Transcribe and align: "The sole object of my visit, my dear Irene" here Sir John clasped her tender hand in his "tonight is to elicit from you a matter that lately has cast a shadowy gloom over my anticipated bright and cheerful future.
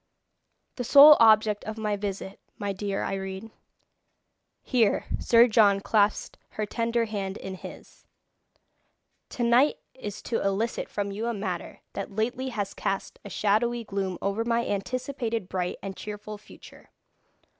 "The 0.77 0.83
sole 0.83 1.15
object 1.19 1.63
of 1.65 1.77
my 1.77 1.95
visit, 1.95 2.39
my 2.57 2.73
dear 2.73 3.03
Irene" 3.03 3.51
here 4.63 5.05
Sir 5.19 5.47
John 5.47 5.79
clasped 5.79 6.39
her 6.57 6.65
tender 6.65 7.05
hand 7.05 7.37
in 7.37 7.53
his 7.53 8.07
"tonight 9.29 9.77
is 9.93 10.23
to 10.23 10.41
elicit 10.41 10.89
from 10.89 11.11
you 11.11 11.27
a 11.27 11.35
matter 11.35 11.81
that 11.93 12.15
lately 12.15 12.49
has 12.49 12.73
cast 12.73 13.19
a 13.23 13.29
shadowy 13.29 13.83
gloom 13.83 14.17
over 14.23 14.43
my 14.43 14.65
anticipated 14.65 15.47
bright 15.47 15.77
and 15.83 15.95
cheerful 15.95 16.39
future. 16.39 16.89